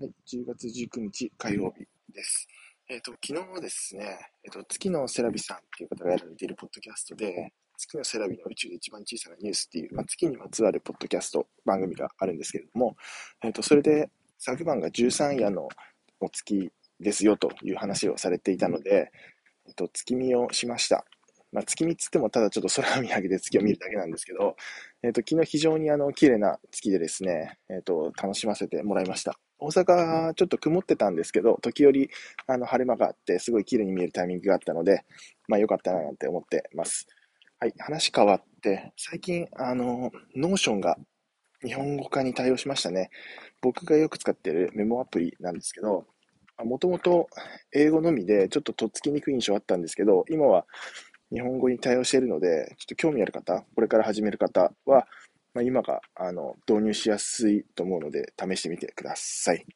[0.00, 2.46] はい、10月19日火曜日です。
[2.88, 12.94] えっ、ー、と、昨日ですね、えっ、ー、と、月のセラビさんっていう方がやられているポッドキャストで、月のセラビの宇宙で一番小さなニュースっていう、まあ、月にまつわるポッドキャスト番組があるんですけれども、
[13.42, 14.08] えっ、ー、と、それで
[14.38, 15.68] 昨晩が13夜の
[16.20, 16.70] お月
[17.00, 19.10] ですよという話をされていたので、
[19.66, 21.04] えっ、と、月見をしました。
[21.52, 24.56] まあ、月見つってもただちょっと空を見上げて月を見るだけなんですけど、
[25.02, 29.38] えっ、と、昨日非常にあの、綺麗な月でですね、えっ、と、楽しませてもらいました。
[29.58, 32.10] 大阪、ちょっと曇ってたんですけど、時折、
[32.46, 35.04] あの、晴れ間があって、すごい綺麗に見えるタイミングがあったので、
[35.48, 37.06] まあ、良かったななんて思ってます。
[37.58, 40.96] はい、話変わって、最近、あの、 Notion が
[41.64, 43.10] 日本語化に対応しましたね。
[43.60, 46.06] 僕がよく使ってるメモアプリなんですけど、
[46.64, 47.28] もともと
[47.72, 50.66] 英語のみでちょっととっつきにくい印象あったんですけど、今は
[51.32, 55.06] 日本語に対応しているので、ちょっと興味ある方、これから始める方は、
[55.54, 59.66] まあ、今があの導入しやすいと思うので、試してみてください。